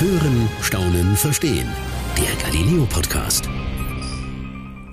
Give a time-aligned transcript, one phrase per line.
[0.00, 1.68] Hören, Staunen, Verstehen.
[2.16, 3.50] Der Galileo Podcast.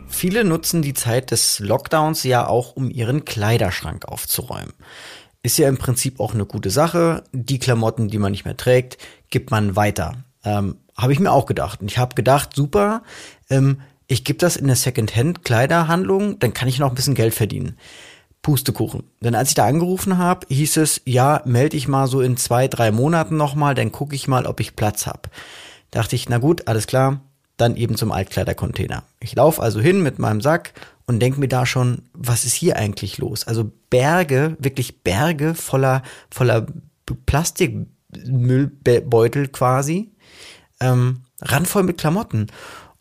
[0.10, 4.73] Viele nutzen die Zeit des Lockdowns ja auch, um ihren Kleiderschrank aufzuräumen.
[5.43, 7.23] Ist ja im Prinzip auch eine gute Sache.
[7.31, 8.97] Die Klamotten, die man nicht mehr trägt,
[9.29, 10.25] gibt man weiter.
[10.43, 11.80] Ähm, habe ich mir auch gedacht.
[11.80, 13.02] Und ich habe gedacht, super,
[13.50, 17.78] ähm, ich gebe das in eine Secondhand-Kleiderhandlung, dann kann ich noch ein bisschen Geld verdienen.
[18.48, 19.04] Pustekuchen.
[19.20, 22.70] Denn als ich da angerufen habe, hieß es, ja, melde ich mal so in zwei,
[22.70, 25.23] drei Monaten nochmal, dann gucke ich mal, ob ich Platz habe.
[25.92, 27.20] Dachte ich, na gut, alles klar,
[27.57, 29.04] dann eben zum Altkleidercontainer.
[29.20, 30.71] Ich laufe also hin mit meinem Sack
[31.07, 33.45] und denke mir da schon, was ist hier eigentlich los?
[33.45, 36.67] Also Berge, wirklich Berge voller, voller
[37.25, 40.14] Plastikmüllbeutel quasi,
[40.80, 42.48] ähm, randvoll mit Klamotten.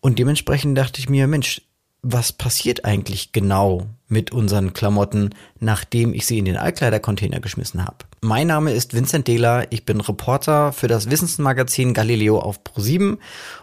[0.00, 1.62] Und dementsprechend dachte ich mir, Mensch,
[2.02, 7.96] was passiert eigentlich genau mit unseren Klamotten, nachdem ich sie in den Altkleidercontainer geschmissen habe.
[8.20, 13.18] Mein Name ist Vincent Dehler, ich bin Reporter für das Wissensmagazin Galileo auf Pro7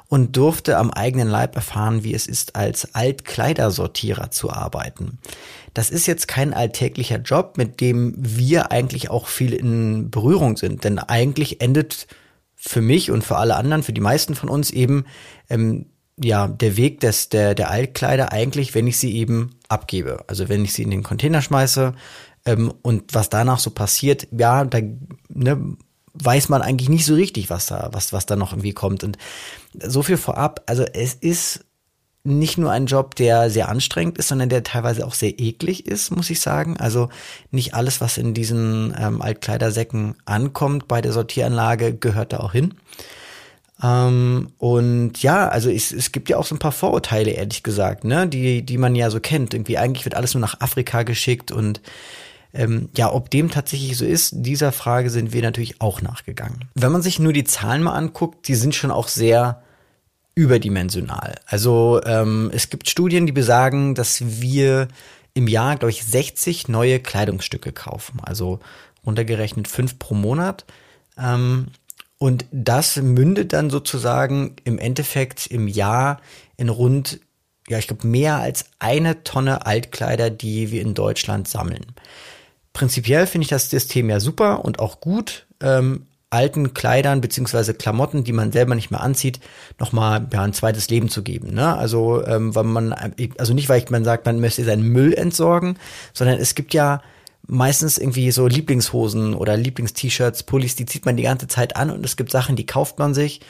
[0.10, 5.18] und durfte am eigenen Leib erfahren, wie es ist, als Altkleidersortierer zu arbeiten.
[5.74, 10.84] Das ist jetzt kein alltäglicher Job, mit dem wir eigentlich auch viel in Berührung sind,
[10.84, 12.08] denn eigentlich endet
[12.56, 15.06] für mich und für alle anderen, für die meisten von uns eben
[15.50, 15.88] ähm,
[16.22, 20.24] ja der Weg des der der Altkleider eigentlich, wenn ich sie eben abgebe.
[20.28, 21.94] Also wenn ich sie in den Container schmeiße
[22.46, 24.80] ähm, und was danach so passiert, ja, da
[25.30, 25.76] ne,
[26.14, 29.04] weiß man eigentlich nicht so richtig, was da was was da noch irgendwie kommt.
[29.04, 29.18] Und
[29.82, 30.62] so viel vorab.
[30.68, 31.66] Also es ist
[32.24, 36.12] nicht nur ein Job, der sehr anstrengend ist, sondern der teilweise auch sehr eklig ist,
[36.12, 36.78] muss ich sagen.
[36.78, 37.10] Also
[37.52, 42.76] nicht alles, was in diesen ähm, Altkleidersäcken ankommt bei der Sortieranlage, gehört da auch hin.
[43.82, 48.04] Ähm, und ja, also es, es gibt ja auch so ein paar Vorurteile, ehrlich gesagt,
[48.04, 49.54] ne, die, die man ja so kennt.
[49.54, 51.82] Irgendwie eigentlich wird alles nur nach Afrika geschickt und
[52.54, 56.66] ähm, ja, ob dem tatsächlich so ist, dieser Frage sind wir natürlich auch nachgegangen.
[56.76, 59.64] Wenn man sich nur die Zahlen mal anguckt, die sind schon auch sehr
[60.36, 61.36] überdimensional.
[61.48, 64.88] Also ähm, es gibt Studien, die besagen, dass wir
[65.34, 68.20] im Jahr, glaube ich, 60 neue Kleidungsstücke kaufen.
[68.22, 68.60] Also
[69.06, 70.66] runtergerechnet fünf pro Monat.
[71.18, 71.68] Ähm,
[72.24, 76.22] und das mündet dann sozusagen im Endeffekt im Jahr
[76.56, 77.20] in rund,
[77.68, 81.86] ja, ich glaube, mehr als eine Tonne Altkleider, die wir in Deutschland sammeln.
[82.72, 88.24] Prinzipiell finde ich das System ja super und auch gut, ähm, alten Kleidern beziehungsweise Klamotten,
[88.24, 89.42] die man selber nicht mehr anzieht,
[89.78, 91.54] nochmal ja, ein zweites Leben zu geben.
[91.54, 91.76] Ne?
[91.76, 92.96] Also, ähm, weil man,
[93.38, 95.78] also nicht, weil man sagt, man möchte seinen Müll entsorgen,
[96.14, 97.02] sondern es gibt ja
[97.48, 102.06] meistens irgendwie so Lieblingshosen oder Lieblingst-T-Shirts, Pullis, die zieht man die ganze Zeit an und
[102.06, 103.42] es gibt Sachen, die kauft man sich,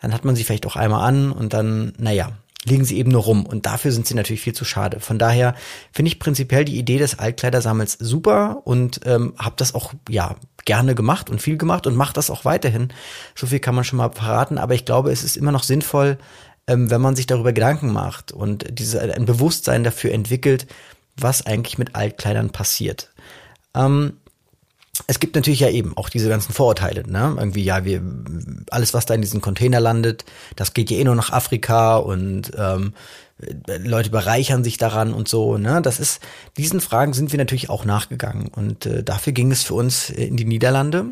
[0.00, 2.32] dann hat man sie vielleicht auch einmal an und dann, naja,
[2.64, 5.00] liegen sie eben nur rum und dafür sind sie natürlich viel zu schade.
[5.00, 5.54] Von daher
[5.92, 10.94] finde ich prinzipiell die Idee des Altkleidersammels super und ähm, habe das auch ja gerne
[10.94, 12.88] gemacht und viel gemacht und mache das auch weiterhin.
[13.34, 16.16] So viel kann man schon mal verraten, aber ich glaube, es ist immer noch sinnvoll,
[16.66, 20.66] ähm, wenn man sich darüber Gedanken macht und diese ein Bewusstsein dafür entwickelt,
[21.16, 23.10] was eigentlich mit Altkleidern passiert.
[23.74, 24.14] Ähm,
[25.06, 27.34] es gibt natürlich ja eben auch diese ganzen Vorurteile, ne?
[27.36, 28.00] Irgendwie, ja, wir,
[28.70, 30.24] alles, was da in diesen Container landet,
[30.56, 32.94] das geht ja eh nur nach Afrika und ähm,
[33.66, 35.82] Leute bereichern sich daran und so, ne?
[35.82, 36.20] Das ist,
[36.56, 38.48] diesen Fragen sind wir natürlich auch nachgegangen.
[38.48, 41.06] Und äh, dafür ging es für uns in die Niederlande,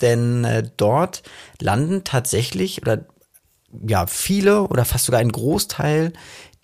[0.00, 1.22] denn äh, dort
[1.60, 3.04] landen tatsächlich oder
[3.86, 6.14] ja, viele oder fast sogar ein Großteil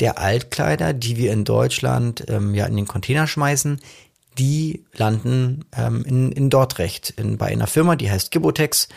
[0.01, 3.81] der Altkleider, die wir in Deutschland ähm, ja in den Container schmeißen,
[4.39, 8.89] die landen ähm, in, in Dordrecht, in, bei einer Firma, die heißt Gibotex,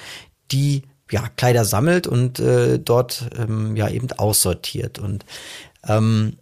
[0.52, 5.00] die ja Kleider sammelt und äh, dort ähm, ja eben aussortiert.
[5.00, 5.26] Und
[5.88, 6.38] ähm,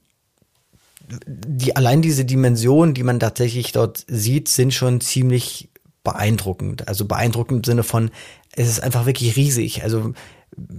[1.28, 5.70] die allein diese Dimensionen, die man tatsächlich dort sieht, sind schon ziemlich
[6.04, 6.88] beeindruckend.
[6.88, 8.12] Also beeindruckend im Sinne von,
[8.52, 9.84] es ist einfach wirklich riesig.
[9.84, 10.14] Also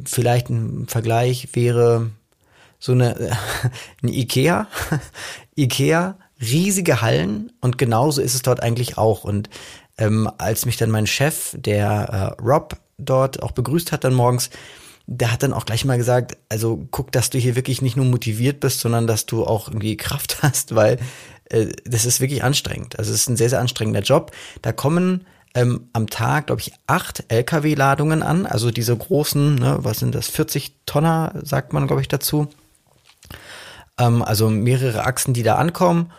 [0.04, 2.10] vielleicht ein Vergleich wäre
[2.78, 3.36] so eine,
[4.02, 4.68] ein Ikea.
[5.56, 9.24] Ikea riesige Hallen und genauso ist es dort eigentlich auch.
[9.24, 9.48] Und
[9.98, 14.50] ähm, als mich dann mein Chef, der äh, Rob, dort auch begrüßt hat dann morgens,
[15.06, 18.06] der hat dann auch gleich mal gesagt, also guck, dass du hier wirklich nicht nur
[18.06, 20.98] motiviert bist, sondern dass du auch irgendwie Kraft hast, weil
[21.50, 22.98] äh, das ist wirklich anstrengend.
[22.98, 24.32] Also es ist ein sehr, sehr anstrengender Job.
[24.62, 29.98] Da kommen ähm, am Tag, glaube ich, acht LKW-Ladungen an, also diese großen, ne, was
[30.00, 32.48] sind das, 40 Tonner, sagt man, glaube ich, dazu.
[33.98, 36.10] Ähm, also mehrere Achsen, die da ankommen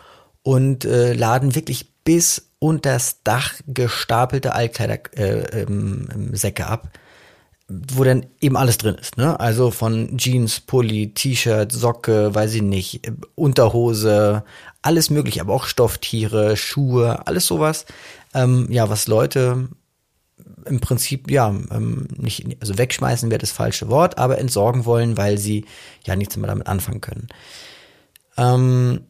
[0.46, 6.96] und äh, laden wirklich bis unter das Dach gestapelte Altkleider-Säcke äh, ähm, ab,
[7.66, 9.16] wo dann eben alles drin ist.
[9.16, 9.40] Ne?
[9.40, 14.44] Also von Jeans, Pulli, T-Shirt, Socke, weiß ich nicht, Unterhose,
[14.82, 17.84] alles mögliche, aber auch Stofftiere, Schuhe, alles sowas.
[18.32, 19.68] Ähm, ja, was Leute
[20.64, 25.38] im Prinzip, ja, ähm, nicht, also wegschmeißen wäre das falsche Wort, aber entsorgen wollen, weil
[25.38, 25.64] sie
[26.04, 27.26] ja nichts mehr damit anfangen können.
[28.38, 29.00] Ähm,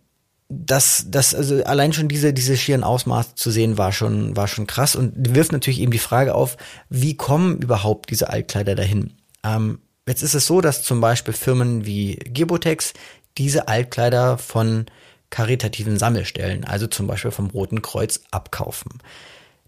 [0.48, 4.66] das, das, also allein schon diese, diese schieren Ausmaße zu sehen, war schon, war schon
[4.66, 6.56] krass und wirft natürlich eben die Frage auf,
[6.88, 9.14] wie kommen überhaupt diese Altkleider dahin?
[9.42, 12.92] Ähm, jetzt ist es so, dass zum Beispiel Firmen wie Gebotex
[13.38, 14.86] diese Altkleider von
[15.30, 18.92] karitativen Sammelstellen, also zum Beispiel vom Roten Kreuz, abkaufen.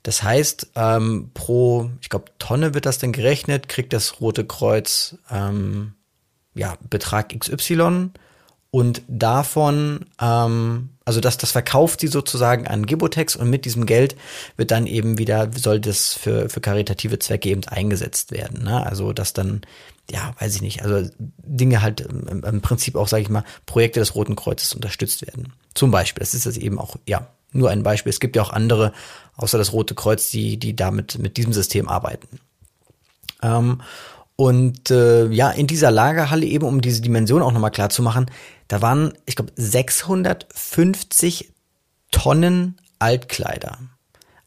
[0.05, 5.17] Das heißt, ähm, pro, ich glaube, Tonne wird das dann gerechnet, kriegt das Rote Kreuz
[5.29, 5.95] ähm,
[6.55, 8.11] ja, Betrag XY
[8.71, 14.15] und davon, ähm, also das, das verkauft sie sozusagen an Gibotex und mit diesem Geld
[14.57, 18.65] wird dann eben wieder, soll das für, für karitative Zwecke eben eingesetzt werden.
[18.65, 18.85] Ne?
[18.85, 19.63] Also dass dann,
[20.11, 24.01] ja, weiß ich nicht, also Dinge halt im, im Prinzip auch, sage ich mal, Projekte
[24.01, 25.55] des Roten Kreuzes unterstützt werden.
[25.73, 28.11] Zum Beispiel, das ist das eben auch, ja, nur ein Beispiel.
[28.11, 28.93] Es gibt ja auch andere,
[29.37, 32.41] außer das Rote Kreuz, die, die damit mit diesem System arbeiten.
[33.43, 33.81] Ähm,
[34.41, 38.27] und äh, ja, in dieser Lagerhalle eben, um diese Dimension auch nochmal klar zu machen,
[38.69, 41.53] da waren, ich glaube, 650
[42.13, 43.79] Tonnen Altkleider.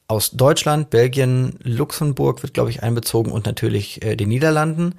[0.07, 4.95] Aus Deutschland, Belgien, Luxemburg wird, glaube ich, einbezogen und natürlich äh, den Niederlanden.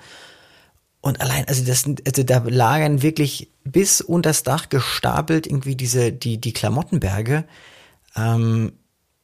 [1.01, 6.13] Und allein, also das, also da lagern wirklich bis unter das Dach gestapelt irgendwie diese,
[6.13, 7.45] die, die Klamottenberge.
[8.15, 8.75] Ähm,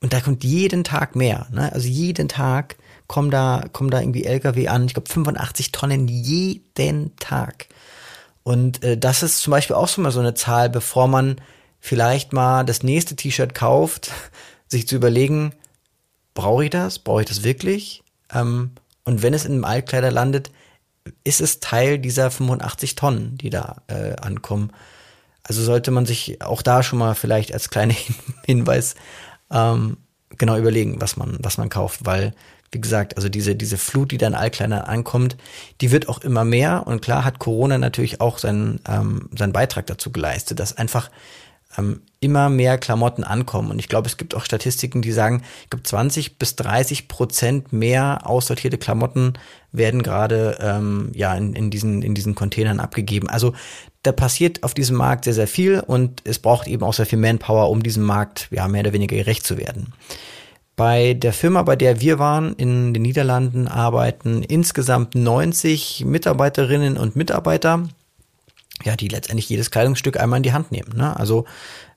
[0.00, 1.70] und da kommt jeden Tag mehr, ne?
[1.74, 2.76] Also jeden Tag
[3.08, 4.86] kommen da, kommen da irgendwie LKW an.
[4.86, 7.66] Ich glaube 85 Tonnen jeden Tag.
[8.44, 11.40] Und äh, das ist zum Beispiel auch schon mal so eine Zahl, bevor man
[11.80, 14.12] vielleicht mal das nächste T-Shirt kauft,
[14.68, 15.52] sich zu überlegen,
[16.34, 16.98] brauche ich das?
[16.98, 18.04] Brauche ich das wirklich?
[18.32, 18.72] Ähm,
[19.04, 20.50] und wenn es in einem Altkleider landet,
[21.24, 24.70] ist es Teil dieser 85 Tonnen, die da äh, ankommen.
[25.42, 27.94] Also sollte man sich auch da schon mal vielleicht als kleiner
[28.44, 28.96] Hinweis
[29.50, 29.96] ähm,
[30.36, 32.34] genau überlegen, was man, was man kauft, weil
[32.70, 35.36] wie gesagt, also diese, diese Flut, die dann Altkleidern ankommt,
[35.80, 36.86] die wird auch immer mehr.
[36.86, 41.10] Und klar hat Corona natürlich auch seinen, ähm, seinen Beitrag dazu geleistet, dass einfach
[41.76, 43.70] ähm, immer mehr Klamotten ankommen.
[43.70, 47.72] Und ich glaube, es gibt auch Statistiken, die sagen, ich glaube, 20 bis 30 Prozent
[47.72, 49.34] mehr aussortierte Klamotten
[49.70, 53.28] werden gerade ähm, ja in, in, diesen, in diesen Containern abgegeben.
[53.28, 53.54] Also
[54.02, 57.18] da passiert auf diesem Markt sehr, sehr viel und es braucht eben auch sehr viel
[57.18, 59.92] Manpower, um diesem Markt ja mehr oder weniger gerecht zu werden.
[60.78, 67.16] Bei der Firma, bei der wir waren, in den Niederlanden, arbeiten insgesamt 90 Mitarbeiterinnen und
[67.16, 67.88] Mitarbeiter,
[68.84, 70.96] ja, die letztendlich jedes Kleidungsstück einmal in die Hand nehmen.
[70.96, 71.18] Ne?
[71.18, 71.46] Also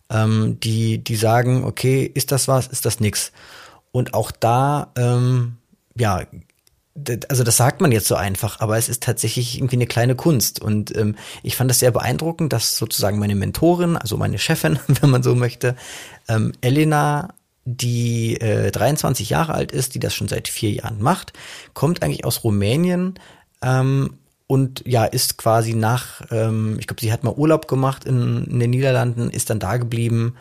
[0.09, 3.31] ähm, die, die sagen, okay, ist das was, ist das nix?
[3.91, 5.57] Und auch da, ähm,
[5.95, 6.23] ja,
[7.29, 10.59] also das sagt man jetzt so einfach, aber es ist tatsächlich irgendwie eine kleine Kunst.
[10.59, 15.11] Und ähm, ich fand das sehr beeindruckend, dass sozusagen meine Mentorin, also meine Chefin, wenn
[15.11, 15.75] man so möchte,
[16.27, 17.35] ähm, Elena
[17.77, 21.33] die äh, 23 Jahre alt ist, die das schon seit vier Jahren macht,
[21.73, 23.15] kommt eigentlich aus Rumänien
[23.61, 28.45] ähm, und ja, ist quasi nach, ähm, ich glaube, sie hat mal Urlaub gemacht in,
[28.45, 30.35] in den Niederlanden, ist dann da geblieben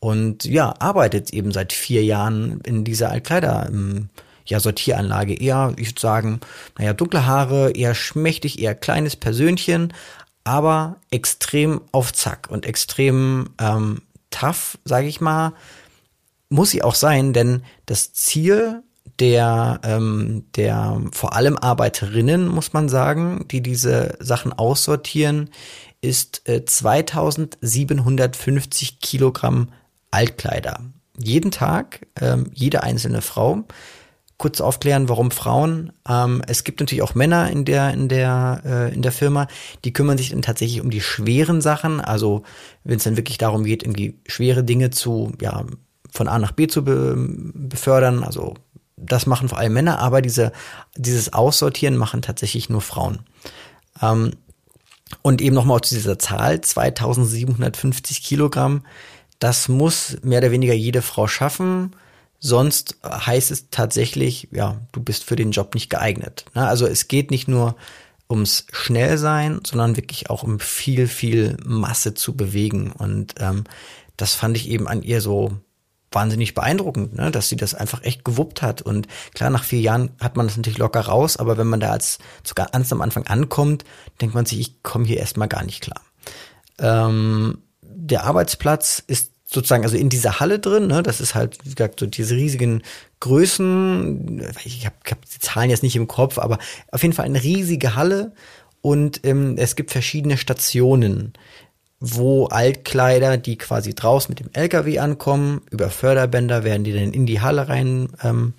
[0.00, 3.68] und ja, arbeitet eben seit vier Jahren in dieser Altkleider.
[3.70, 4.10] Ähm,
[4.46, 6.40] ja, Sortieranlage eher, ich würde sagen,
[6.76, 9.94] naja, dunkle Haare, eher schmächtig, eher kleines Persönchen,
[10.44, 15.54] aber extrem auf Zack und extrem ähm, tough, sage ich mal
[16.48, 18.82] muss sie auch sein, denn das Ziel
[19.20, 25.50] der, ähm, der vor allem Arbeiterinnen, muss man sagen, die diese Sachen aussortieren,
[26.00, 29.68] ist äh, 2750 Kilogramm
[30.10, 30.80] Altkleider.
[31.16, 33.64] Jeden Tag, ähm, jede einzelne Frau.
[34.36, 35.92] Kurz aufklären, warum Frauen.
[36.08, 39.46] Ähm, es gibt natürlich auch Männer in der in der äh, in der Firma,
[39.84, 42.00] die kümmern sich dann tatsächlich um die schweren Sachen.
[42.00, 42.42] Also
[42.82, 45.64] wenn es dann wirklich darum geht, irgendwie schwere Dinge zu ja
[46.14, 48.22] von A nach B zu be befördern.
[48.22, 48.54] Also
[48.96, 50.52] das machen vor allem Männer, aber diese,
[50.96, 53.20] dieses Aussortieren machen tatsächlich nur Frauen.
[54.00, 54.32] Ähm,
[55.22, 58.84] und eben nochmal zu dieser Zahl, 2750 Kilogramm,
[59.38, 61.94] das muss mehr oder weniger jede Frau schaffen.
[62.38, 66.46] Sonst heißt es tatsächlich, ja, du bist für den Job nicht geeignet.
[66.54, 66.66] Ne?
[66.66, 67.76] Also es geht nicht nur
[68.30, 72.92] ums Schnellsein, sondern wirklich auch um viel, viel Masse zu bewegen.
[72.92, 73.64] Und ähm,
[74.16, 75.58] das fand ich eben an ihr so
[76.14, 77.30] wahnsinnig beeindruckend, ne?
[77.30, 78.82] dass sie das einfach echt gewuppt hat.
[78.82, 81.90] Und klar, nach vier Jahren hat man das natürlich locker raus, aber wenn man da
[81.90, 83.84] als sogar ganz am Anfang ankommt,
[84.20, 86.00] denkt man sich, ich komme hier erstmal gar nicht klar.
[86.78, 91.02] Ähm, der Arbeitsplatz ist sozusagen also in dieser Halle drin, ne?
[91.02, 92.82] das ist halt, wie gesagt, so diese riesigen
[93.20, 96.58] Größen, ich habe hab die Zahlen jetzt nicht im Kopf, aber
[96.90, 98.32] auf jeden Fall eine riesige Halle
[98.80, 101.34] und ähm, es gibt verschiedene Stationen
[102.00, 107.26] wo Altkleider, die quasi draußen mit dem LKW ankommen, über Förderbänder werden die dann in
[107.26, 108.54] die Halle rein ähm,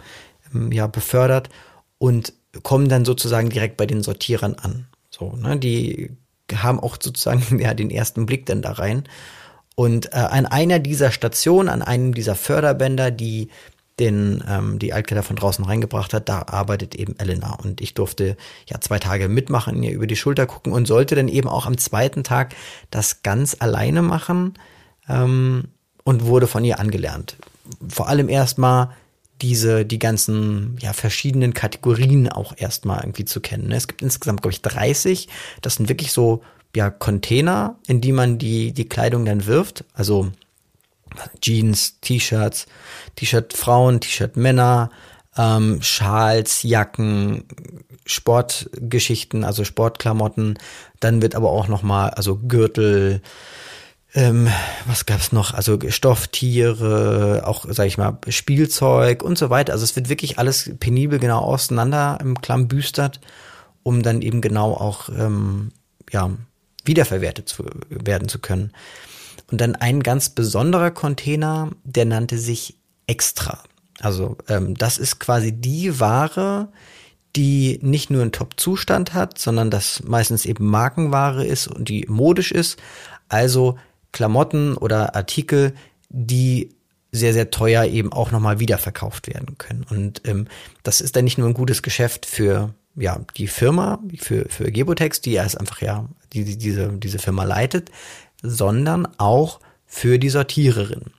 [0.71, 1.49] ja, befördert
[1.97, 4.87] und kommen dann sozusagen direkt bei den Sortierern an.
[5.09, 6.11] So, ne, die
[6.53, 9.03] haben auch sozusagen ja den ersten Blick dann da rein.
[9.75, 13.49] Und äh, an einer dieser Stationen, an einem dieser Förderbänder, die
[13.99, 18.35] den ähm, die Altkleider von draußen reingebracht hat, da arbeitet eben Elena und ich durfte
[18.67, 21.77] ja zwei Tage mitmachen, ihr über die Schulter gucken und sollte dann eben auch am
[21.77, 22.55] zweiten Tag
[22.91, 24.55] das ganz alleine machen
[25.07, 25.65] ähm,
[26.03, 27.37] und wurde von ihr angelernt.
[27.87, 28.89] Vor allem erstmal
[29.41, 33.71] diese, die ganzen, ja, verschiedenen Kategorien auch erstmal irgendwie zu kennen.
[33.71, 35.27] Es gibt insgesamt, glaube ich, 30.
[35.61, 36.41] Das sind wirklich so,
[36.75, 39.83] ja, Container, in die man die, die Kleidung dann wirft.
[39.93, 40.31] Also
[41.41, 42.65] Jeans, T-Shirts,
[43.15, 44.91] T-Shirt Frauen, T-Shirt Männer,
[45.37, 47.45] ähm, Schals, Jacken,
[48.05, 50.57] Sportgeschichten, also Sportklamotten.
[50.99, 53.21] Dann wird aber auch nochmal, also Gürtel,
[54.13, 54.47] ähm,
[54.85, 55.53] was gab's noch?
[55.53, 59.73] Also Stofftiere, auch, sag ich mal, Spielzeug und so weiter.
[59.73, 63.19] Also es wird wirklich alles penibel genau auseinander im Klamm büstert,
[63.83, 65.71] um dann eben genau auch, ähm,
[66.11, 66.31] ja,
[66.85, 68.71] wiederverwertet zu, werden zu können.
[69.51, 73.63] Und dann ein ganz besonderer Container, der nannte sich Extra.
[73.99, 76.69] Also ähm, das ist quasi die Ware,
[77.35, 82.51] die nicht nur einen Top-Zustand hat, sondern das meistens eben Markenware ist und die modisch
[82.51, 82.79] ist.
[83.29, 83.77] Also
[84.11, 85.73] Klamotten oder Artikel,
[86.09, 86.69] die
[87.11, 89.85] sehr, sehr teuer eben auch nochmal wiederverkauft werden können.
[89.89, 90.47] Und ähm,
[90.83, 95.21] das ist dann nicht nur ein gutes Geschäft für ja, die Firma, für, für Gebotex,
[95.21, 97.91] die erst einfach ja die, die, diese, diese Firma leitet,
[98.49, 101.11] sondern auch für die Sortiererin.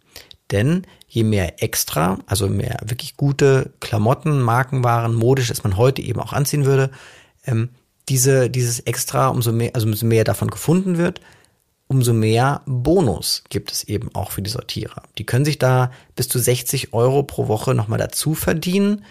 [0.51, 6.21] Denn je mehr extra, also mehr wirklich gute Klamotten, Markenwaren, modisch, das man heute eben
[6.21, 6.91] auch anziehen würde,
[7.47, 7.71] ähm,
[8.09, 11.21] diese, dieses extra, umso mehr, also umso mehr davon gefunden wird,
[11.89, 15.03] umso mehr Bonus gibt es eben auch für die Sortierer.
[15.19, 19.05] Die können sich da bis zu 60 Euro pro Woche nochmal dazu verdienen.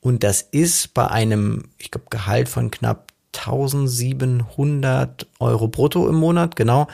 [0.00, 6.56] Und das ist bei einem, ich glaube, Gehalt von knapp 1700 Euro brutto im Monat,
[6.56, 6.86] genau.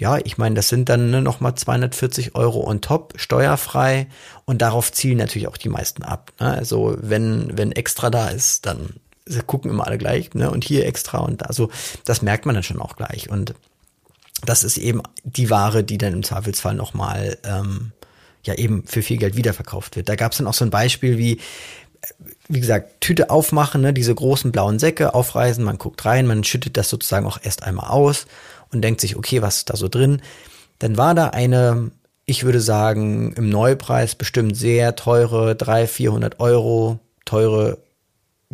[0.00, 4.06] Ja, ich meine, das sind dann ne, nochmal 240 Euro on top, steuerfrei.
[4.44, 6.32] Und darauf zielen natürlich auch die meisten ab.
[6.38, 6.46] Ne?
[6.54, 8.94] Also wenn, wenn extra da ist, dann
[9.46, 10.32] gucken immer alle gleich.
[10.34, 10.50] Ne?
[10.50, 11.46] Und hier extra und da.
[11.46, 11.70] Also
[12.04, 13.28] das merkt man dann schon auch gleich.
[13.28, 13.54] Und
[14.44, 17.92] das ist eben die Ware, die dann im Zweifelsfall nochmal ähm,
[18.44, 20.08] ja eben für viel Geld wiederverkauft wird.
[20.08, 21.40] Da gab es dann auch so ein Beispiel wie,
[22.48, 26.76] wie gesagt, Tüte aufmachen, ne, diese großen blauen Säcke aufreißen, man guckt rein, man schüttet
[26.76, 28.26] das sozusagen auch erst einmal aus
[28.72, 30.22] und denkt sich, okay, was ist da so drin?
[30.78, 31.90] Dann war da eine,
[32.24, 37.78] ich würde sagen, im Neupreis bestimmt sehr teure, 300, 400 Euro teure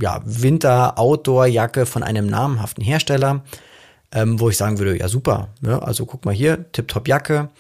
[0.01, 3.43] ja, Winter-Outdoor-Jacke von einem namhaften Hersteller
[4.15, 5.83] ähm, wo ich sagen würde, ja super, ne?
[5.83, 7.51] also guck mal hier, tipptopp Jacke.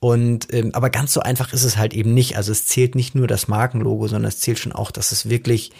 [0.00, 2.36] Und ähm, aber ganz so einfach ist es halt eben nicht.
[2.36, 5.70] Also es zählt nicht nur das Markenlogo, sondern es zählt schon auch, dass es wirklich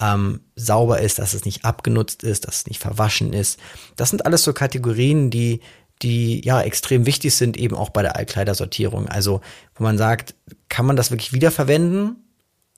[0.00, 3.58] ähm, sauber ist, dass es nicht abgenutzt ist, dass es nicht verwaschen ist.
[3.96, 5.60] Das sind alles so Kategorien, die
[6.02, 9.06] die ja extrem wichtig sind, eben auch bei der Altkleidersortierung.
[9.06, 9.42] Also,
[9.74, 10.34] wo man sagt,
[10.70, 12.16] kann man das wirklich wiederverwenden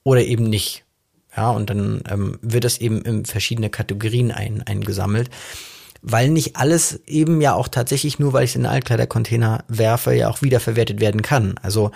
[0.02, 0.84] oder eben nicht?
[1.36, 5.30] Ja, und dann ähm, wird das eben in verschiedene Kategorien ein, eingesammelt
[6.02, 10.12] weil nicht alles eben ja auch tatsächlich nur, weil ich es in einen Altkleidercontainer werfe,
[10.12, 11.54] ja auch wiederverwertet werden kann.
[11.62, 11.92] Also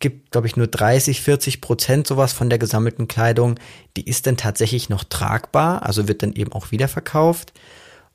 [0.00, 3.58] gibt, glaube ich, nur 30, 40 Prozent sowas von der gesammelten Kleidung,
[3.96, 7.52] die ist dann tatsächlich noch tragbar, also wird dann eben auch wiederverkauft.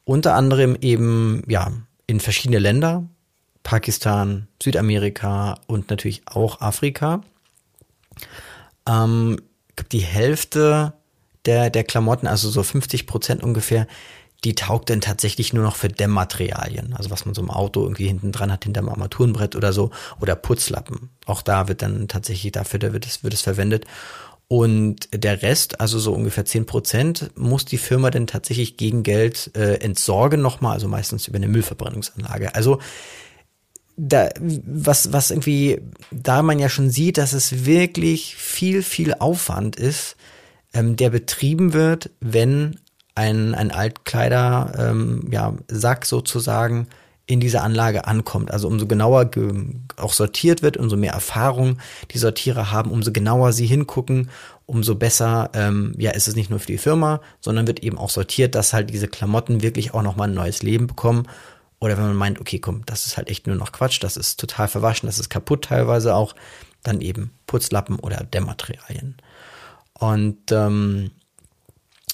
[0.05, 1.71] Unter anderem eben, ja,
[2.07, 3.07] in verschiedene Länder,
[3.63, 7.21] Pakistan, Südamerika und natürlich auch Afrika.
[8.87, 9.37] Ähm,
[9.91, 10.93] die Hälfte
[11.45, 13.87] der, der Klamotten, also so 50 Prozent ungefähr,
[14.43, 16.93] die taugt dann tatsächlich nur noch für Dämmmaterialien.
[16.93, 19.91] Also was man so im Auto irgendwie hinten dran hat, hinterm Armaturenbrett oder so.
[20.19, 21.09] Oder Putzlappen.
[21.25, 23.85] Auch da wird dann tatsächlich dafür, da wird es, wird es verwendet.
[24.49, 29.51] Und der Rest, also so ungefähr zehn Prozent, muss die Firma dann tatsächlich gegen Geld
[29.55, 32.53] äh, entsorgen nochmal, also meistens über eine Müllverbrennungsanlage.
[32.53, 32.79] Also
[33.95, 35.81] da, was, was irgendwie,
[36.11, 40.17] da man ja schon sieht, dass es wirklich viel, viel Aufwand ist,
[40.73, 42.79] ähm, der betrieben wird, wenn
[43.15, 46.87] ein, ein Altkleider, ähm, ja, Sack sozusagen
[47.25, 48.51] in dieser Anlage ankommt.
[48.51, 49.29] Also umso genauer
[49.97, 51.77] auch sortiert wird, umso mehr Erfahrung
[52.11, 54.29] die Sortierer haben, umso genauer sie hingucken,
[54.65, 58.09] umso besser, ähm, ja, ist es nicht nur für die Firma, sondern wird eben auch
[58.09, 61.27] sortiert, dass halt diese Klamotten wirklich auch nochmal ein neues Leben bekommen.
[61.79, 64.39] Oder wenn man meint, okay, komm, das ist halt echt nur noch Quatsch, das ist
[64.39, 66.33] total verwaschen, das ist kaputt teilweise auch,
[66.81, 69.17] dann eben Putzlappen oder Dämmmaterialien.
[69.93, 71.11] Und ähm,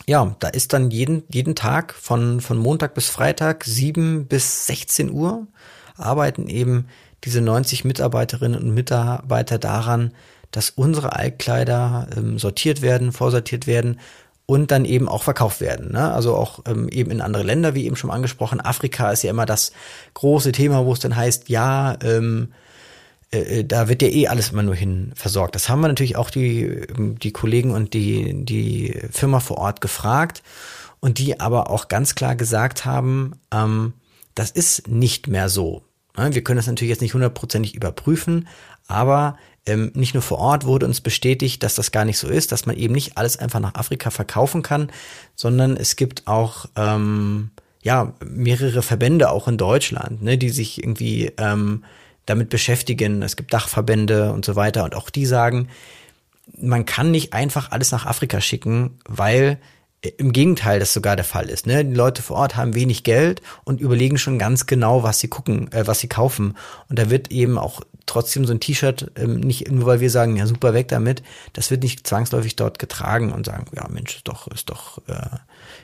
[0.09, 5.11] ja, da ist dann jeden, jeden Tag von, von Montag bis Freitag, 7 bis 16
[5.11, 5.45] Uhr,
[5.97, 6.87] arbeiten eben
[7.25, 10.11] diese 90 Mitarbeiterinnen und Mitarbeiter daran,
[10.49, 13.99] dass unsere Altkleider ähm, sortiert werden, vorsortiert werden
[14.47, 15.91] und dann eben auch verkauft werden.
[15.91, 16.11] Ne?
[16.11, 18.59] Also auch ähm, eben in andere Länder, wie eben schon angesprochen.
[18.61, 19.73] Afrika ist ja immer das
[20.15, 22.51] große Thema, wo es dann heißt, ja, ähm,
[23.31, 25.55] äh, äh, da wird ja eh alles immer nur hin versorgt.
[25.55, 29.81] Das haben wir natürlich auch die, ähm, die Kollegen und die, die Firma vor Ort
[29.81, 30.41] gefragt
[30.99, 33.93] und die aber auch ganz klar gesagt haben, ähm,
[34.33, 35.83] das ist nicht mehr so.
[36.17, 36.33] Ne?
[36.33, 38.47] Wir können das natürlich jetzt nicht hundertprozentig überprüfen,
[38.87, 42.51] aber ähm, nicht nur vor Ort wurde uns bestätigt, dass das gar nicht so ist,
[42.51, 44.91] dass man eben nicht alles einfach nach Afrika verkaufen kann,
[45.35, 47.51] sondern es gibt auch ähm,
[47.83, 51.83] ja mehrere Verbände auch in Deutschland, ne, die sich irgendwie ähm,
[52.29, 53.21] damit beschäftigen.
[53.21, 55.69] Es gibt Dachverbände und so weiter und auch die sagen,
[56.57, 59.59] man kann nicht einfach alles nach Afrika schicken, weil
[60.17, 61.67] im Gegenteil das sogar der Fall ist.
[61.67, 61.83] Ne?
[61.83, 65.69] Die Leute vor Ort haben wenig Geld und überlegen schon ganz genau, was sie gucken,
[65.73, 66.55] äh, was sie kaufen.
[66.87, 70.37] Und da wird eben auch trotzdem so ein T-Shirt, ähm, nicht nur weil wir sagen,
[70.37, 71.21] ja super, weg damit,
[71.53, 75.37] das wird nicht zwangsläufig dort getragen und sagen, ja Mensch, ist doch, ist doch, äh,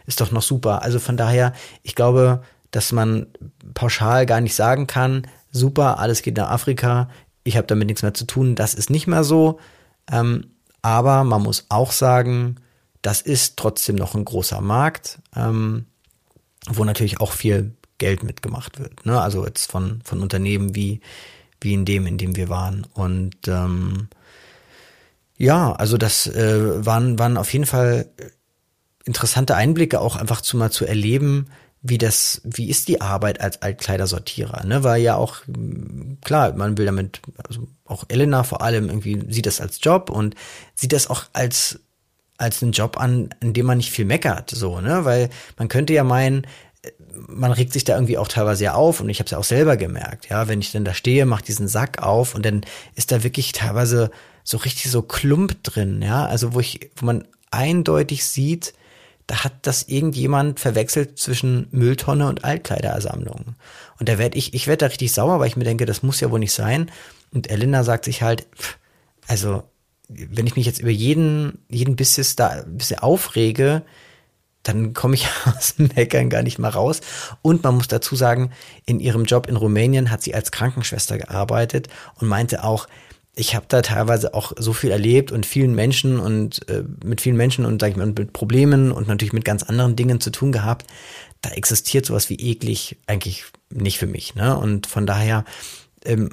[0.07, 0.81] ist doch noch super.
[0.81, 3.27] Also von daher, ich glaube, dass man
[3.73, 7.09] pauschal gar nicht sagen kann, super, alles geht nach Afrika,
[7.43, 9.59] ich habe damit nichts mehr zu tun, das ist nicht mehr so.
[10.12, 12.57] Ähm, aber man muss auch sagen,
[13.01, 15.85] das ist trotzdem noch ein großer Markt, ähm,
[16.67, 19.05] wo natürlich auch viel Geld mitgemacht wird.
[19.05, 19.19] Ne?
[19.19, 21.01] Also jetzt von, von Unternehmen wie,
[21.62, 22.85] wie in dem, in dem wir waren.
[22.93, 24.09] Und ähm,
[25.38, 28.09] ja, also das äh, waren, waren auf jeden Fall
[29.05, 31.47] interessante Einblicke, auch einfach zu mal zu erleben,
[31.88, 34.84] wie das, wie ist die Arbeit als Altkleidersortierer, ne?
[34.84, 35.38] Weil ja auch,
[36.24, 40.36] klar, man will damit, also auch Elena vor allem irgendwie sieht das als Job und
[40.74, 41.80] sieht das auch als
[42.38, 45.06] als einen Job an, in dem man nicht viel meckert, so, ne?
[45.06, 46.46] Weil man könnte ja meinen,
[47.27, 49.46] man regt sich da irgendwie auch teilweise ja auf und ich habe es ja auch
[49.46, 52.65] selber gemerkt, ja, wenn ich dann da stehe, mach diesen Sack auf und dann
[52.96, 54.12] ist da wirklich teilweise
[54.44, 58.74] so richtig so Klump drin, ja, also wo ich, wo man eindeutig sieht,
[59.27, 63.55] da hat das irgendjemand verwechselt zwischen Mülltonne und Altkleidersammlung.
[64.00, 66.19] Und da werde ich, ich werde da richtig sauer, weil ich mir denke, das muss
[66.19, 66.91] ja wohl nicht sein.
[67.34, 68.47] Und Elena sagt sich halt,
[69.28, 69.63] also
[70.08, 73.82] wenn ich mich jetzt über jeden, jeden bisschen da ein bisschen aufrege,
[74.62, 77.02] dann komme ich aus dem Meckern gar nicht mal raus.
[77.41, 78.52] Und man muss dazu sagen,
[78.86, 81.88] in ihrem Job in Rumänien hat sie als Krankenschwester gearbeitet
[82.19, 82.88] und meinte auch,
[83.36, 87.38] ich habe da teilweise auch so viel erlebt und vielen Menschen und äh, mit vielen
[87.38, 90.52] Menschen und sag ich mal mit Problemen und natürlich mit ganz anderen Dingen zu tun
[90.52, 90.86] gehabt.
[91.41, 94.36] Da existiert sowas wie eklig eigentlich nicht für mich.
[94.36, 94.58] Ne?
[94.58, 95.43] Und von daher
[96.06, 96.30] ähm,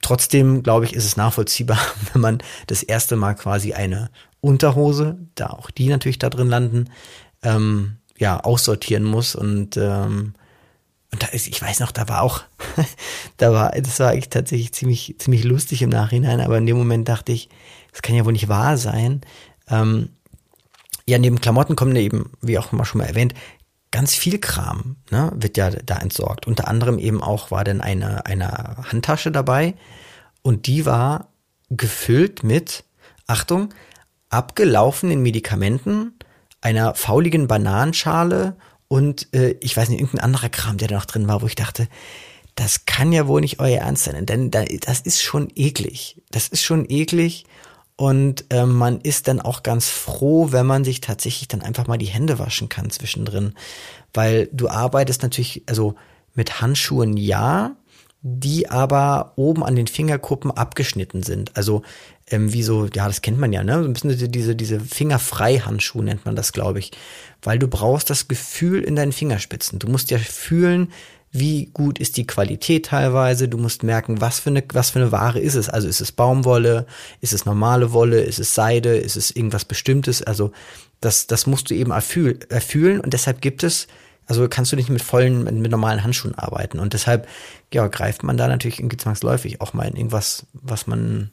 [0.00, 1.78] Trotzdem, glaube ich, ist es nachvollziehbar,
[2.12, 6.86] wenn man das erste Mal quasi eine Unterhose, da auch die natürlich da drin landen,
[7.42, 10.34] ähm, ja, aussortieren muss und ähm,
[11.12, 12.42] und da ist, ich weiß noch, da war auch,
[13.38, 17.08] da war, das war eigentlich tatsächlich ziemlich, ziemlich lustig im Nachhinein, aber in dem Moment
[17.08, 17.48] dachte ich,
[17.92, 19.22] das kann ja wohl nicht wahr sein.
[19.68, 20.10] Ähm,
[21.06, 23.32] ja, neben Klamotten kommen eben, wie auch immer schon mal erwähnt,
[23.90, 26.46] ganz viel Kram ne, wird ja da entsorgt.
[26.46, 29.74] Unter anderem eben auch war dann eine, eine Handtasche dabei
[30.42, 31.28] und die war
[31.70, 32.84] gefüllt mit,
[33.26, 33.72] Achtung,
[34.28, 36.18] abgelaufenen Medikamenten,
[36.60, 38.56] einer fauligen Bananenschale
[38.88, 41.54] und äh, ich weiß nicht, irgendein anderer Kram, der da noch drin war, wo ich
[41.54, 41.88] dachte,
[42.54, 46.20] das kann ja wohl nicht euer Ernst sein, denn das ist schon eklig.
[46.30, 47.44] Das ist schon eklig
[47.94, 51.98] und äh, man ist dann auch ganz froh, wenn man sich tatsächlich dann einfach mal
[51.98, 53.54] die Hände waschen kann zwischendrin.
[54.14, 55.96] Weil du arbeitest natürlich, also
[56.34, 57.76] mit Handschuhen ja,
[58.22, 61.56] die aber oben an den Fingerkuppen abgeschnitten sind.
[61.56, 61.82] Also
[62.30, 63.82] ähm, wie so, ja, das kennt man ja, ne?
[63.82, 66.92] So ein bisschen diese, diese Fingerfrei-Handschuhe nennt man das, glaube ich.
[67.42, 69.78] Weil du brauchst das Gefühl in deinen Fingerspitzen.
[69.78, 70.92] Du musst ja fühlen,
[71.30, 75.12] wie gut ist die Qualität teilweise, du musst merken, was für eine, was für eine
[75.12, 75.68] Ware ist es.
[75.68, 76.86] Also ist es Baumwolle,
[77.20, 80.22] ist es normale Wolle, ist es Seide, ist es irgendwas Bestimmtes.
[80.22, 80.52] Also
[81.00, 83.88] das, das musst du eben erfühl, erfühlen und deshalb gibt es,
[84.26, 87.28] also kannst du nicht mit vollen, mit, normalen Handschuhen arbeiten und deshalb,
[87.72, 91.30] ja, greift man da natürlich zwangsläufig auch mal in irgendwas, was man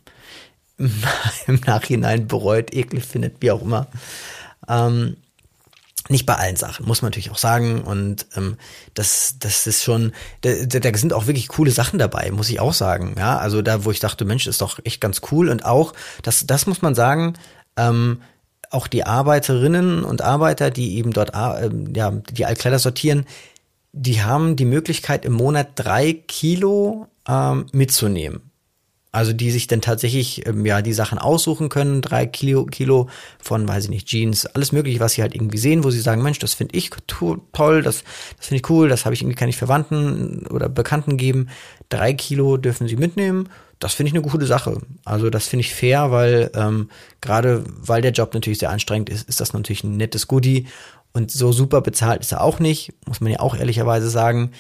[1.48, 3.88] im Nachhinein bereut, eklig findet, wie auch immer.
[4.68, 5.18] Ähm,
[6.08, 7.82] nicht bei allen Sachen, muss man natürlich auch sagen.
[7.82, 8.58] Und ähm,
[8.94, 10.12] das, das ist schon,
[10.42, 13.16] da, da sind auch wirklich coole Sachen dabei, muss ich auch sagen.
[13.18, 15.50] Ja, also da, wo ich dachte, Mensch, ist doch echt ganz cool.
[15.50, 17.34] Und auch, das, das muss man sagen,
[17.76, 18.22] ähm,
[18.70, 23.26] auch die Arbeiterinnen und Arbeiter, die eben dort äh, ja, die Altkleider sortieren,
[23.92, 28.52] die haben die Möglichkeit, im Monat drei Kilo ähm, mitzunehmen.
[29.16, 33.08] Also die sich dann tatsächlich ähm, ja die Sachen aussuchen können, drei Kilo, Kilo
[33.42, 36.22] von, weiß ich nicht, Jeans, alles mögliche, was sie halt irgendwie sehen, wo sie sagen,
[36.22, 38.04] Mensch, das finde ich toll, das,
[38.36, 41.48] das finde ich cool, das habe ich irgendwie, kann ich Verwandten oder Bekannten geben.
[41.88, 43.48] Drei Kilo dürfen sie mitnehmen.
[43.80, 44.82] Das finde ich eine gute Sache.
[45.06, 46.90] Also das finde ich fair, weil ähm,
[47.22, 50.68] gerade weil der Job natürlich sehr anstrengend ist, ist das natürlich ein nettes Goodie.
[51.14, 54.52] Und so super bezahlt ist er auch nicht, muss man ja auch ehrlicherweise sagen.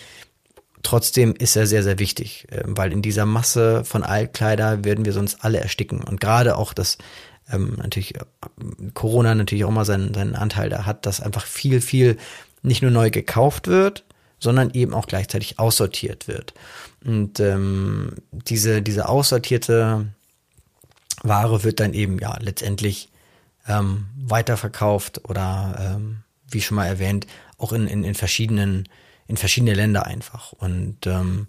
[0.86, 5.14] Trotzdem ist er sehr, sehr wichtig, ähm, weil in dieser Masse von Altkleider werden wir
[5.14, 6.04] sonst alle ersticken.
[6.04, 7.00] Und gerade auch das,
[7.52, 8.20] ähm, natürlich, äh,
[8.94, 12.18] Corona natürlich auch mal seinen, seinen Anteil da hat, dass einfach viel, viel
[12.62, 14.04] nicht nur neu gekauft wird,
[14.40, 16.54] sondern eben auch gleichzeitig aussortiert wird.
[17.04, 20.06] Und ähm, diese, diese aussortierte
[21.24, 23.10] Ware wird dann eben ja letztendlich
[23.68, 26.18] ähm, weiterverkauft oder ähm,
[26.48, 27.26] wie schon mal erwähnt,
[27.58, 28.88] auch in, in, in verschiedenen
[29.28, 30.54] in verschiedene Länder einfach.
[30.54, 31.48] Und ähm,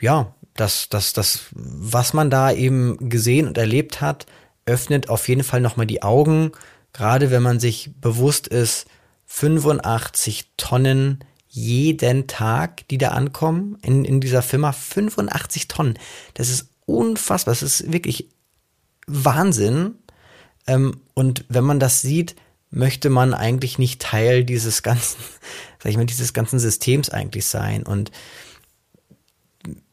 [0.00, 4.26] ja, das, das, das, was man da eben gesehen und erlebt hat,
[4.66, 6.52] öffnet auf jeden Fall nochmal die Augen,
[6.92, 8.86] gerade wenn man sich bewusst ist,
[9.26, 15.98] 85 Tonnen jeden Tag, die da ankommen in, in dieser Firma, 85 Tonnen.
[16.34, 18.28] Das ist unfassbar, das ist wirklich
[19.06, 19.96] Wahnsinn.
[20.66, 22.36] Ähm, und wenn man das sieht,
[22.74, 25.18] möchte man eigentlich nicht Teil dieses ganzen,
[25.82, 27.84] sag ich mal, dieses ganzen Systems eigentlich sein.
[27.84, 28.10] Und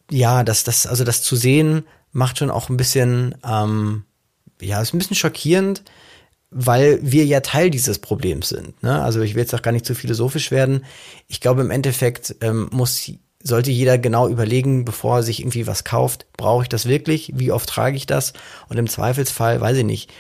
[0.10, 4.04] ja, das, das, also das zu sehen, macht schon auch ein bisschen, ähm,
[4.60, 5.84] ja, ist ein bisschen schockierend,
[6.50, 8.82] weil wir ja Teil dieses Problems sind.
[8.84, 9.02] Ne?
[9.02, 10.84] Also ich will jetzt auch gar nicht zu philosophisch werden.
[11.28, 13.10] Ich glaube, im Endeffekt ähm, muss
[13.44, 17.32] sollte jeder genau überlegen, bevor er sich irgendwie was kauft, brauche ich das wirklich?
[17.36, 18.34] Wie oft trage ich das?
[18.70, 20.12] Und im Zweifelsfall, weiß ich nicht,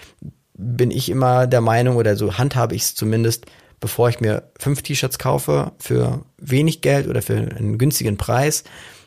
[0.61, 3.45] bin ich immer der Meinung oder so handhabe ich es zumindest,
[3.79, 8.63] bevor ich mir fünf T-Shirts kaufe für wenig Geld oder für einen günstigen Preis,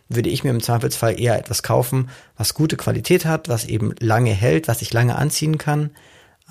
[0.08, 4.32] würde ich mir im Zweifelsfall eher etwas kaufen, was gute Qualität hat, was eben lange
[4.32, 5.90] hält, was ich lange anziehen kann.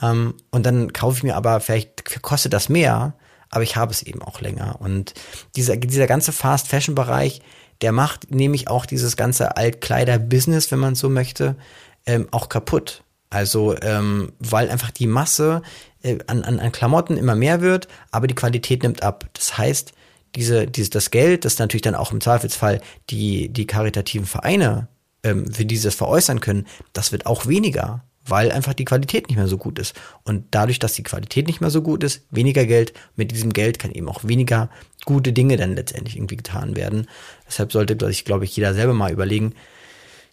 [0.01, 3.13] Ähm, und dann kaufe ich mir aber, vielleicht kostet das mehr,
[3.49, 4.77] aber ich habe es eben auch länger.
[4.79, 5.13] Und
[5.55, 7.41] dieser, dieser ganze Fast-Fashion-Bereich,
[7.81, 11.57] der macht nämlich auch dieses ganze Altkleider-Business, wenn man so möchte,
[12.05, 13.03] ähm, auch kaputt.
[13.33, 15.63] Also, ähm, weil einfach die Masse
[16.03, 19.27] äh, an, an, an Klamotten immer mehr wird, aber die Qualität nimmt ab.
[19.33, 19.93] Das heißt,
[20.35, 24.87] diese, dieses, das Geld, das natürlich dann auch im Zweifelsfall die, die karitativen Vereine
[25.23, 29.47] ähm, für dieses veräußern können, das wird auch weniger, weil einfach die Qualität nicht mehr
[29.47, 29.95] so gut ist.
[30.23, 33.79] Und dadurch, dass die Qualität nicht mehr so gut ist, weniger Geld, mit diesem Geld
[33.79, 34.69] kann eben auch weniger
[35.05, 37.07] gute Dinge dann letztendlich irgendwie getan werden.
[37.47, 39.55] Deshalb sollte, glaube ich, glaube ich, jeder selber mal überlegen,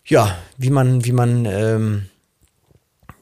[0.04, 2.06] ja, wie man, wie man ähm,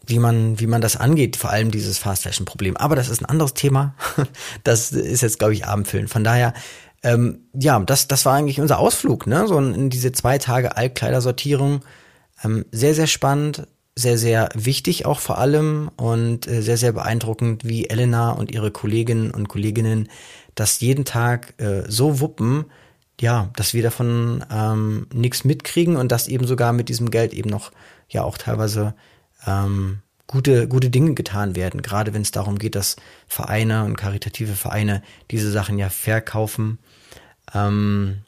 [0.08, 2.76] wie man, wie man das angeht, vor allem dieses Fast Fashion Problem.
[2.76, 3.94] Aber das ist ein anderes Thema.
[4.64, 6.08] Das ist jetzt, glaube ich, Abendfüllen.
[6.08, 6.54] Von daher,
[7.02, 9.46] ähm, ja, das, das war eigentlich unser Ausflug, ne?
[9.46, 11.82] So in diese zwei Tage Altkleidersortierung.
[12.42, 17.64] Ähm, sehr, sehr spannend, sehr, sehr wichtig auch vor allem und äh, sehr, sehr beeindruckend,
[17.64, 20.08] wie Elena und ihre Kolleginnen und Kolleginnen
[20.54, 22.66] das jeden Tag äh, so wuppen,
[23.20, 27.50] ja, dass wir davon ähm, nichts mitkriegen und das eben sogar mit diesem Geld eben
[27.50, 27.72] noch
[28.08, 28.94] ja auch teilweise
[29.46, 32.96] ähm, gute, gute Dinge getan werden, gerade wenn es darum geht, dass
[33.26, 36.78] Vereine und karitative Vereine diese Sachen ja verkaufen.
[37.54, 38.18] Ähm,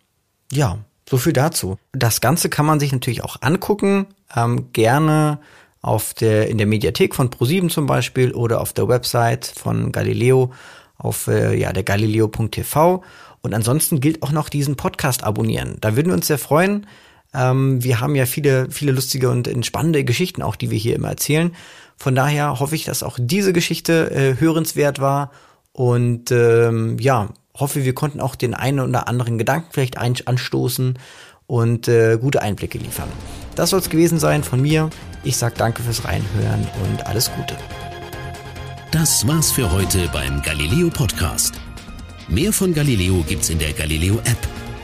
[0.51, 1.79] ja, so viel dazu.
[1.92, 5.38] Das Ganze kann man sich natürlich auch angucken, ähm, gerne
[5.83, 10.53] auf der, in der Mediathek von Pro7 zum Beispiel oder auf der Website von Galileo
[10.99, 13.03] auf äh, ja, der galileo.tv.
[13.42, 15.79] Und ansonsten gilt auch noch diesen Podcast abonnieren.
[15.81, 16.87] Da würden wir uns sehr freuen.
[17.35, 21.09] Ähm, wir haben ja viele, viele lustige und spannende Geschichten auch, die wir hier immer
[21.09, 21.55] erzählen.
[21.97, 25.31] Von daher hoffe ich, dass auch diese Geschichte äh, hörenswert war
[25.73, 30.99] und ähm, ja, hoffe, wir konnten auch den einen oder anderen Gedanken vielleicht anstoßen
[31.47, 33.09] und äh, gute Einblicke liefern.
[33.55, 34.88] Das soll es gewesen sein von mir.
[35.25, 37.57] Ich sage danke fürs Reinhören und alles Gute.
[38.90, 41.55] Das war's für heute beim Galileo Podcast.
[42.29, 44.49] Mehr von Galileo gibt's in der Galileo App